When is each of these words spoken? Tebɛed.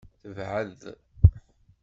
Tebɛed. 0.21 0.79